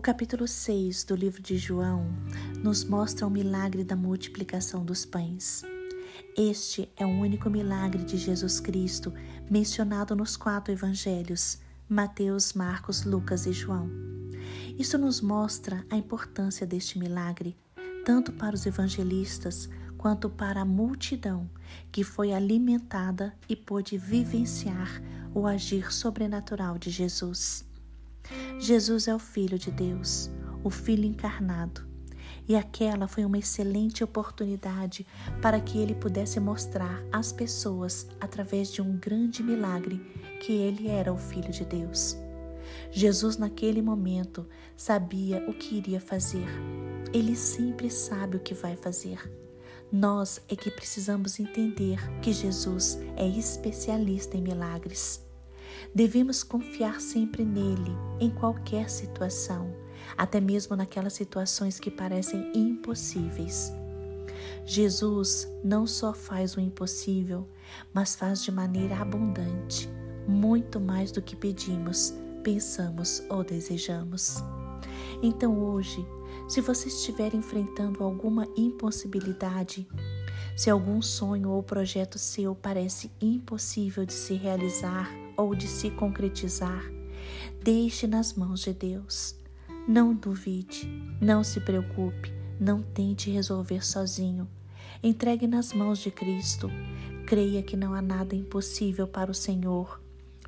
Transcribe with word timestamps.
capítulo 0.00 0.48
6 0.48 1.04
do 1.04 1.14
livro 1.14 1.40
de 1.40 1.56
João 1.56 2.06
nos 2.62 2.82
mostra 2.84 3.26
o 3.26 3.30
milagre 3.30 3.84
da 3.84 3.94
multiplicação 3.94 4.84
dos 4.84 5.06
pães. 5.06 5.62
Este 6.36 6.90
é 6.96 7.06
o 7.06 7.08
único 7.08 7.48
milagre 7.48 8.02
de 8.02 8.16
Jesus 8.16 8.58
Cristo 8.58 9.14
mencionado 9.48 10.16
nos 10.16 10.36
quatro 10.36 10.72
evangelhos: 10.72 11.58
Mateus, 11.88 12.54
Marcos, 12.54 13.04
Lucas 13.04 13.46
e 13.46 13.52
João. 13.52 13.88
Isso 14.76 14.98
nos 14.98 15.20
mostra 15.20 15.86
a 15.88 15.96
importância 15.96 16.66
deste 16.66 16.98
milagre, 16.98 17.56
tanto 18.04 18.32
para 18.32 18.54
os 18.54 18.66
evangelistas 18.66 19.68
quanto 19.96 20.28
para 20.28 20.62
a 20.62 20.66
multidão 20.66 21.48
que 21.92 22.02
foi 22.02 22.32
alimentada 22.32 23.32
e 23.48 23.54
pôde 23.54 23.96
vivenciar 23.96 25.00
o 25.32 25.46
agir 25.46 25.92
sobrenatural 25.92 26.78
de 26.78 26.90
Jesus. 26.90 27.64
Jesus 28.58 29.08
é 29.08 29.14
o 29.14 29.18
Filho 29.18 29.58
de 29.58 29.70
Deus, 29.70 30.30
o 30.62 30.70
Filho 30.70 31.04
encarnado. 31.04 31.86
E 32.46 32.54
aquela 32.56 33.08
foi 33.08 33.24
uma 33.24 33.38
excelente 33.38 34.04
oportunidade 34.04 35.06
para 35.40 35.60
que 35.60 35.78
ele 35.78 35.94
pudesse 35.94 36.38
mostrar 36.38 37.02
às 37.10 37.32
pessoas, 37.32 38.06
através 38.20 38.70
de 38.70 38.82
um 38.82 38.96
grande 38.98 39.42
milagre, 39.42 39.98
que 40.40 40.52
ele 40.52 40.88
era 40.88 41.12
o 41.12 41.16
Filho 41.16 41.50
de 41.50 41.64
Deus. 41.64 42.16
Jesus, 42.90 43.36
naquele 43.36 43.80
momento, 43.80 44.46
sabia 44.76 45.44
o 45.48 45.54
que 45.54 45.76
iria 45.76 46.00
fazer. 46.00 46.46
Ele 47.12 47.34
sempre 47.34 47.90
sabe 47.90 48.36
o 48.36 48.40
que 48.40 48.54
vai 48.54 48.76
fazer. 48.76 49.18
Nós 49.90 50.40
é 50.48 50.56
que 50.56 50.70
precisamos 50.70 51.38
entender 51.38 51.98
que 52.20 52.32
Jesus 52.32 52.98
é 53.16 53.26
especialista 53.26 54.36
em 54.36 54.42
milagres. 54.42 55.24
Devemos 55.94 56.42
confiar 56.42 57.00
sempre 57.00 57.44
nele, 57.44 57.96
em 58.20 58.30
qualquer 58.30 58.90
situação, 58.90 59.74
até 60.16 60.40
mesmo 60.40 60.76
naquelas 60.76 61.12
situações 61.12 61.78
que 61.78 61.90
parecem 61.90 62.52
impossíveis. 62.54 63.72
Jesus 64.66 65.48
não 65.62 65.86
só 65.86 66.12
faz 66.12 66.56
o 66.56 66.60
impossível, 66.60 67.48
mas 67.92 68.14
faz 68.14 68.42
de 68.42 68.50
maneira 68.50 68.96
abundante, 68.96 69.88
muito 70.26 70.80
mais 70.80 71.12
do 71.12 71.20
que 71.20 71.36
pedimos, 71.36 72.14
pensamos 72.42 73.22
ou 73.28 73.44
desejamos. 73.44 74.42
Então 75.22 75.58
hoje, 75.58 76.06
se 76.48 76.60
você 76.60 76.88
estiver 76.88 77.34
enfrentando 77.34 78.02
alguma 78.02 78.46
impossibilidade, 78.56 79.86
se 80.56 80.70
algum 80.70 81.02
sonho 81.02 81.50
ou 81.50 81.62
projeto 81.62 82.18
seu 82.18 82.54
parece 82.54 83.10
impossível 83.20 84.04
de 84.06 84.12
se 84.12 84.34
realizar 84.34 85.10
ou 85.36 85.54
de 85.54 85.66
se 85.66 85.90
concretizar, 85.90 86.84
deixe 87.62 88.06
nas 88.06 88.34
mãos 88.34 88.60
de 88.60 88.72
Deus. 88.72 89.36
Não 89.86 90.14
duvide, 90.14 90.86
não 91.20 91.44
se 91.44 91.60
preocupe, 91.60 92.32
não 92.58 92.82
tente 92.82 93.30
resolver 93.30 93.84
sozinho. 93.84 94.48
Entregue 95.02 95.46
nas 95.46 95.72
mãos 95.72 95.98
de 95.98 96.10
Cristo. 96.10 96.70
Creia 97.26 97.62
que 97.62 97.76
não 97.76 97.92
há 97.92 98.00
nada 98.00 98.34
impossível 98.34 99.06
para 99.06 99.30
o 99.30 99.34
Senhor. 99.34 100.00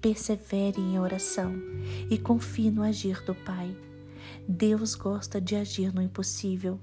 Persevere 0.00 0.80
em 0.80 0.98
oração 0.98 1.52
e 2.10 2.18
confie 2.18 2.70
no 2.70 2.82
agir 2.82 3.22
do 3.24 3.34
Pai. 3.34 3.76
Deus 4.48 4.94
gosta 4.94 5.40
de 5.40 5.54
agir 5.54 5.94
no 5.94 6.02
impossível. 6.02 6.80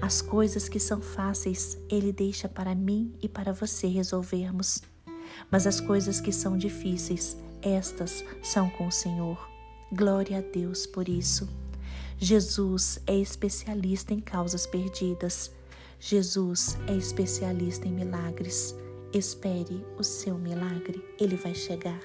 As 0.00 0.20
coisas 0.20 0.68
que 0.68 0.80
são 0.80 1.00
fáceis, 1.00 1.78
Ele 1.88 2.12
deixa 2.12 2.48
para 2.48 2.74
mim 2.74 3.12
e 3.22 3.28
para 3.28 3.52
você 3.52 3.86
resolvermos. 3.86 4.82
Mas 5.50 5.66
as 5.66 5.80
coisas 5.80 6.20
que 6.20 6.32
são 6.32 6.56
difíceis, 6.56 7.36
estas 7.62 8.24
são 8.42 8.68
com 8.70 8.86
o 8.86 8.92
Senhor. 8.92 9.38
Glória 9.92 10.38
a 10.38 10.40
Deus 10.40 10.86
por 10.86 11.08
isso. 11.08 11.48
Jesus 12.18 13.00
é 13.06 13.16
especialista 13.16 14.14
em 14.14 14.20
causas 14.20 14.66
perdidas. 14.66 15.50
Jesus 16.00 16.76
é 16.86 16.96
especialista 16.96 17.86
em 17.86 17.92
milagres. 17.92 18.74
Espere 19.12 19.84
o 19.98 20.02
seu 20.02 20.36
milagre, 20.36 21.04
ele 21.18 21.36
vai 21.36 21.54
chegar. 21.54 22.00